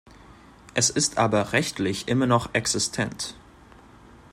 Es 0.73 0.89
ist 0.89 1.19
aber 1.19 1.53
rechtlich 1.53 2.07
immer 2.07 2.25
noch 2.25 2.55
existent. 2.55 3.35